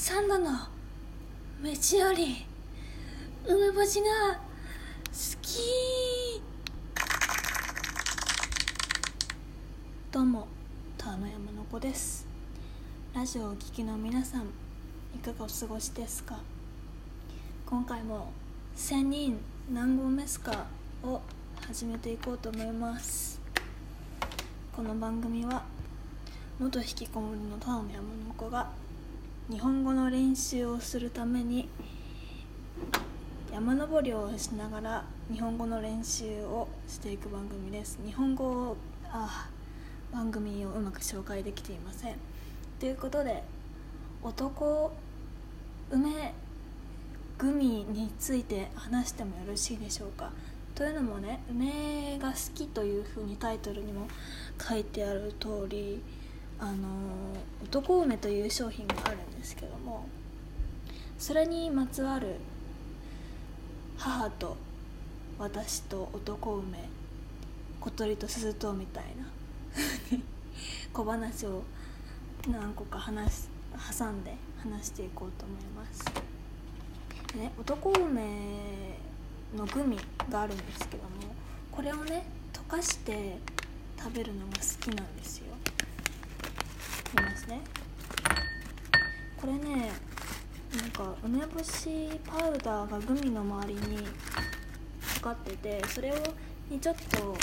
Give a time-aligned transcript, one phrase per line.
[0.00, 0.50] 三度の
[1.60, 2.46] 飯より
[3.44, 4.38] 梅干しが好
[5.42, 6.40] き。
[10.12, 10.46] どうも
[10.96, 12.28] 田野山の子です。
[13.12, 14.42] ラジオをお聞きの皆さん
[15.16, 16.38] いかがお過ごしですか？
[17.66, 18.30] 今回も
[18.76, 19.36] 千人
[19.68, 20.66] 何合目すか
[21.02, 21.20] を
[21.66, 23.40] 始めていこうと思います。
[24.72, 25.64] この番組は
[26.60, 28.70] 元引きこもりの田野山の子が
[29.50, 31.70] 日本語の練習をするために
[33.50, 37.98] 山登りをしながら日本語の練習をしていく番組です。
[38.04, 38.76] 日本語を
[39.10, 39.48] あ
[40.12, 42.16] 番組をうまく紹介できていません。
[42.78, 43.42] ということで
[44.22, 44.92] 男
[45.90, 46.34] 梅
[47.38, 50.30] グミについて話してもよろしいでしょうか。
[50.74, 54.08] というのもね梅が好きというふうにタイトルにも
[54.60, 56.02] 書いてある通り
[56.60, 56.88] あの
[57.62, 60.06] 男梅という商品があるんですけども
[61.18, 62.36] それにまつわる
[63.96, 64.56] 母と
[65.38, 66.88] 私と男梅
[67.80, 69.26] 小鳥と鈴とみたいな
[70.92, 71.62] 小話を
[72.48, 73.48] 何個か話
[73.98, 76.04] 挟んで話していこうと思います。
[77.36, 78.98] ね男梅
[79.56, 79.98] のグミ
[80.30, 81.34] があるんですけども
[81.70, 83.38] これをね溶かして
[83.98, 85.47] 食べるのが好きなんですよ。
[87.16, 87.60] 見ますね。
[89.40, 89.90] これね
[90.76, 93.98] なんか梅干しパウダーがグミの周りに
[95.14, 96.14] かかっててそれを
[96.68, 97.36] にちょっと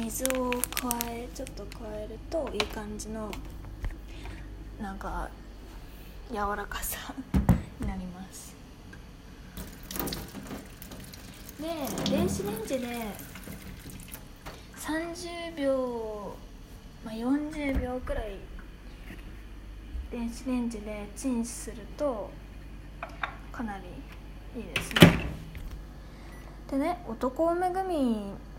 [0.00, 3.30] 水を加えちょっと加えるといい感じの
[4.80, 5.28] なんか
[6.30, 7.14] 柔らかさ
[7.80, 8.54] になります。
[11.60, 11.68] で
[12.10, 13.06] 電子レンジで
[14.76, 16.36] 30秒、
[17.04, 18.36] まあ、40秒くらい
[20.14, 22.30] 電子レンジでチンすると
[23.50, 25.26] かなりいいですね。
[26.70, 27.96] でね男梅グミ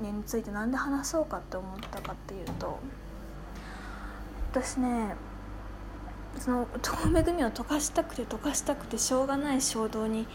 [0.00, 2.80] について何で話そうかって思ったかっていうと
[4.50, 5.14] 私ね
[6.40, 10.26] その男梅グミを溶かしたくて溶かしたくてしょうがない衝動に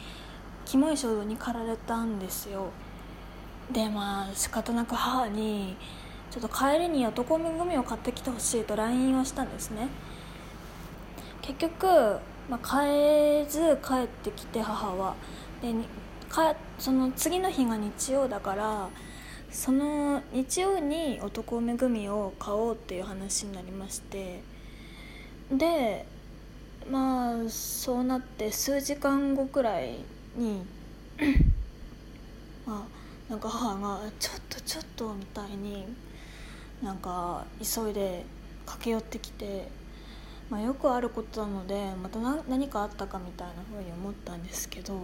[0.63, 2.67] キモい衝動に駆られたんですよ。
[3.73, 5.75] でまあ仕方なく母に
[6.31, 9.89] ちょっと帰りに男梅グミを買ってきてほしいと LINE をしたんですね。
[11.53, 11.87] 結局、
[12.47, 15.15] まあ、変えず帰ってきて母は。
[15.61, 15.73] で
[16.29, 18.89] かその次の日が日曜だから
[19.51, 24.41] その日曜に男梅グミを買おうっていう話になりまして。
[25.51, 26.05] で
[26.91, 29.97] まあそうなって数時間後くらい
[30.35, 30.63] に
[32.65, 35.85] まあなんか母が「ちょっとちょっと」みたいに
[36.83, 38.25] なんか急いで
[38.65, 39.67] 駆け寄ってきて
[40.49, 45.01] まあ、よくあることなのでまた何かあったかみたいなふうに思ったんですけど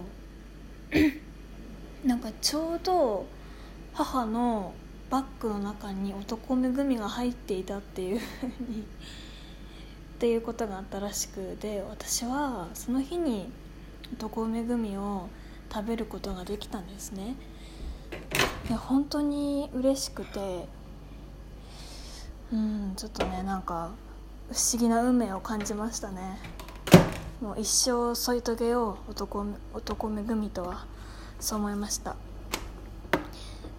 [2.04, 3.26] なんかちょうど
[3.92, 4.74] 母の
[5.08, 13.50] バッグの中に男めぐみが入っていたっていうふうに っていうことがあったらしくで私はその日に
[14.14, 15.28] 男めぐみを
[15.72, 17.36] 食べることができたんですね。
[18.68, 20.68] で本当に嬉しくて
[22.52, 23.90] うんちょっとねなんか
[24.50, 26.38] 不思議な運命を感じましたね。
[27.40, 30.86] もう一生添い遂げよう男男めぐみとは
[31.38, 32.16] そう思いました。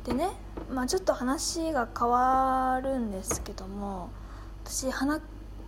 [0.05, 0.29] でね
[0.71, 4.09] まあちょっと話が変わるんですけども
[4.63, 5.19] 私鼻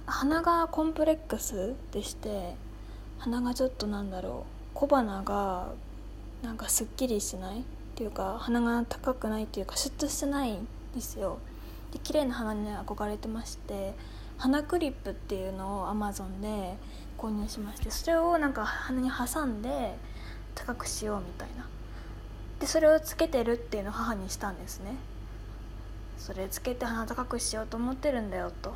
[0.05, 2.55] 鼻がコンプレックスでして
[3.19, 5.69] 鼻がちょっとなんだろう小鼻が
[6.41, 7.63] なんかすっきりしないっ
[7.95, 11.39] ていうか鼻が高くないっていうかシュッとしてないんですよ。
[11.91, 13.93] で綺麗な鼻に憧れてまして
[14.39, 16.77] 鼻クリップっていうのをアマゾンで
[17.17, 19.97] 購入しましてそれをなんか鼻に挟んで
[20.55, 21.67] 高くしようみたいな。
[22.59, 24.95] でそれをつけてるっていうのを母にしたんですね。
[26.17, 28.73] それつけて鼻高くしようと思ってるんだよと。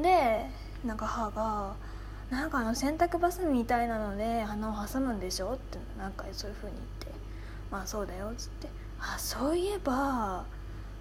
[0.00, 0.46] で
[0.84, 1.74] なんか母が
[2.30, 7.20] 「なんかあの洗濯バサミみたいなので鼻を挟むんでしょ?」ってなんかそういう風に言って
[7.72, 8.68] 「まあそうだよ」っつって
[9.00, 10.44] 「あそういえば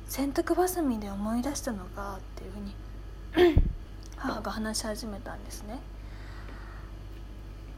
[0.07, 2.73] 洗濯バサミで思い出したのか」っていう風に
[4.17, 5.79] 母が話し始めたんですね。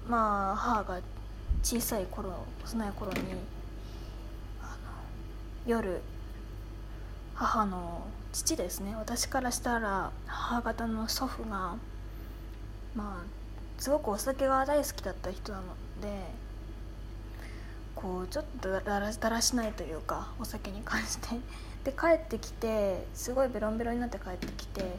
[0.08, 1.00] まあ母が
[1.64, 2.34] 小さい頃
[2.64, 3.20] 幼い頃に
[5.66, 6.02] 夜
[7.36, 8.96] 母の父ですね。
[8.96, 11.76] 私からしたら母方の祖父が
[12.96, 13.24] まあ
[13.78, 15.66] すごくお酒が大好きだった人なの
[16.02, 16.26] で
[17.96, 21.40] こうちょっとだらだらしないというかお酒に関して。
[21.84, 24.98] で帰ってきてすごいベロンベロンになって帰ってきて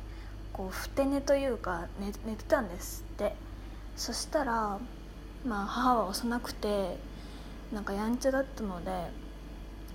[0.53, 3.35] こうふて寝というか寝寝てたんですって。
[3.97, 4.79] そしたら
[5.47, 6.97] まあ母は幼くて
[7.73, 8.91] なんかやんちゃだったので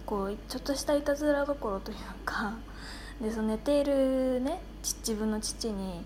[0.05, 2.53] こうちょっとしたいたずら心というか
[3.21, 6.05] でその寝ているね自分の父に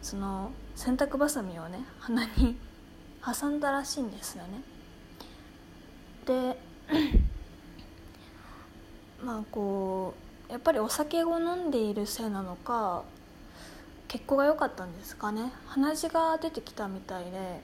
[0.00, 2.56] その洗濯ばさみをね鼻に
[3.24, 4.62] 挟んだらしいんですよね。
[6.24, 6.58] で
[9.22, 10.14] まあこ
[10.48, 13.04] うやっぱりお酒を飲んでいるせいなのか
[14.12, 15.50] 血行が良かったんですかね。
[15.64, 17.62] 鼻血が出てきたみたいで、ね、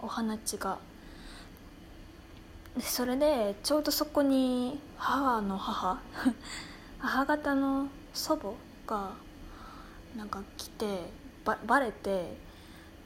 [0.00, 0.78] お鼻血が。
[2.74, 6.00] でそれでちょうどそこに母の母
[6.98, 8.54] 母方の祖母
[8.86, 9.10] が
[10.16, 11.10] なんか来て
[11.44, 12.34] ばバレて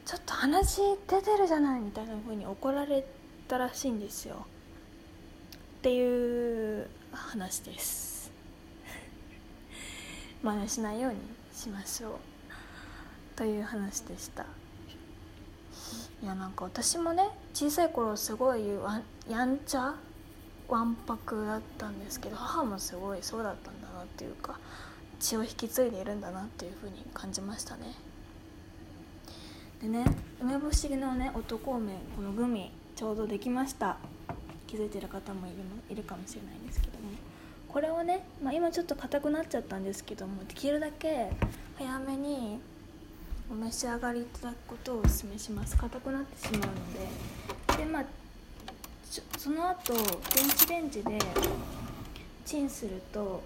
[0.04, 3.04] ちょっと鼻血出てるじゃないみたいな風に怒られ
[3.48, 4.46] たらしいんですよ。
[5.78, 8.30] っていう話です。
[10.44, 11.45] 真似しないように。
[11.56, 12.12] しましょう
[13.34, 14.44] という話でした。
[16.22, 18.64] いやなんか私もね小さい頃すごい
[19.28, 19.94] やんちゃ
[20.68, 24.58] わんぱくだったんですけど母もすごいそうだったんだなっていうか
[25.18, 27.94] 血を引き継いでいるんだなっていうふうに感じましたね。
[29.80, 30.04] でね
[30.40, 33.96] 梅干しのね男梅このグミちょうどできました。
[34.66, 35.56] 気づいてる方もいる
[35.88, 37.10] いるかもしれないんですけども
[37.76, 41.28] これをね、まあ、今ちょっと硬くなっちゃったんですけどもできるだけ
[41.76, 42.58] 早めに
[43.50, 45.76] お召し上がりいただくことをお勧めします。
[45.76, 47.84] 硬くなってしまうので。
[47.84, 48.04] でまあ
[49.36, 51.18] その後電子レンジで
[52.46, 53.42] チンすると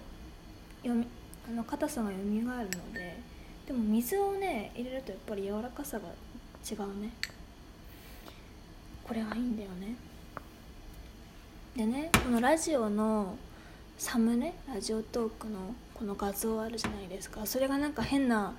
[0.84, 1.04] よみ
[1.48, 3.16] あの硬さがよみがえるので
[3.66, 7.10] でも水をね入れるとやっぱり柔らかさが違うね。
[9.02, 9.96] これがいいんだよね。
[11.74, 13.36] でねこのラジオの
[14.00, 14.54] サムネ？
[14.66, 17.44] ラジオトークのこの画像あるじゃないですか。
[17.44, 18.54] それがなんか変な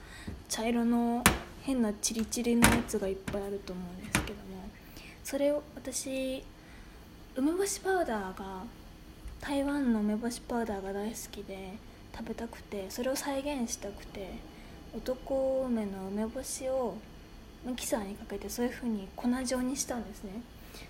[0.47, 1.23] 茶色の
[1.63, 4.41] 変なチリチリのやつがいっぱいあると思うんですけども。
[5.23, 6.43] それを私
[7.35, 8.61] 梅干しパウダーが
[9.39, 11.73] 台湾の梅干しパウダーが大好きで
[12.15, 14.35] 食べたくてそれを再現したくて
[14.95, 16.97] 男梅の梅干しを
[17.65, 20.33] ミキサーにかけてそういう風に粉状にしたんですね。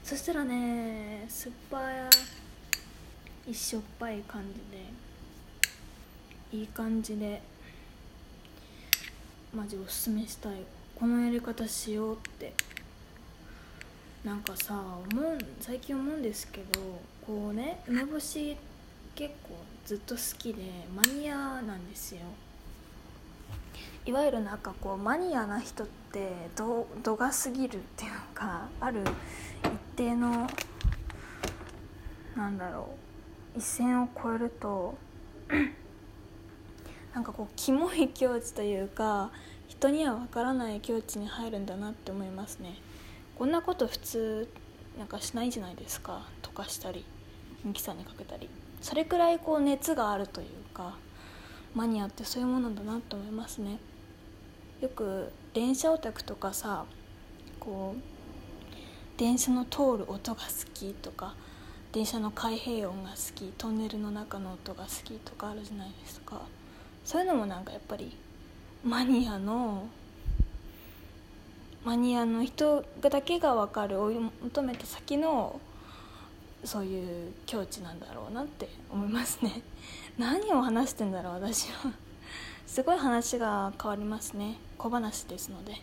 [0.04, 1.96] そしたらね酸っぱい
[3.54, 4.60] しょっぱい感じ
[6.54, 7.42] でいい感じで
[9.54, 10.64] マジおすすめしたい。
[10.96, 12.54] このやり方しようって
[14.24, 14.80] なんかさ
[15.12, 16.80] 思う最近思うんですけど
[17.26, 18.56] こうね梅干し
[19.16, 20.62] 結構ずっと好きで
[20.96, 22.22] マニアなんですよ。
[24.06, 29.04] いわゆるなんかこうマニアな人って度度が過ぎるっていうかある
[29.64, 30.48] 一定の
[32.36, 33.11] なんだろう
[33.56, 34.96] 一線を越えると
[37.14, 39.32] なんかこうキモい境地というか
[39.68, 42.78] 人には分からない境地に入るんだなって思いますね。
[43.38, 44.50] こんなこと普通
[44.98, 46.28] なんかしないじゃないですか。
[46.42, 47.04] 溶かしたり
[47.64, 48.50] ミキサーにかけたり。
[48.82, 50.96] それくらいこう熱があるというか
[51.76, 53.80] マニアってそういうものだなと思いますね。
[54.82, 56.86] よく電車オタクとかさ
[57.60, 61.36] こう電車の通る音が好きとか
[61.92, 66.42] 電車の開閉音が好きトンネルの中の音が好きとかあるじゃないですか。
[67.04, 68.16] そういうのもなんかやっぱり
[68.84, 69.88] マニアの
[71.84, 75.60] マニアの人だけが分かる追い求めた先の
[76.64, 79.62] そういう境地なんだろうなって思いますね。
[80.18, 81.92] 何を話してんだろう私は。
[82.68, 84.58] すごい話が変わりますね。
[84.78, 85.82] 小話ですので。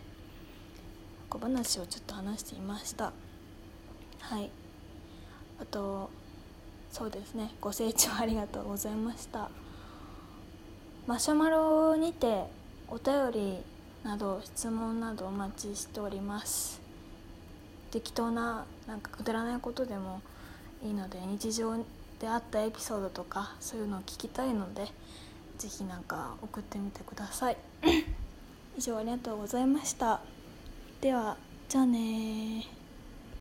[1.29, 3.11] 小話をちょっと話していました。
[4.19, 4.49] はい。
[5.61, 6.09] あと
[6.91, 7.51] そうですね。
[7.61, 9.49] ご清聴ありがとうございました。
[11.05, 12.45] マシュマロにて
[12.87, 13.57] お便り
[14.03, 16.81] など質問などお待ちしております。
[17.91, 20.21] 適当ななんかくだらないことでも
[20.83, 21.75] いいので日常
[22.19, 24.87] であったエピソードとかそういうのを聞きたいので
[25.57, 27.57] 是非なんか送ってみてください。
[28.77, 30.21] 以上ありがとうございました。
[31.01, 31.37] では
[31.67, 32.78] じゃあね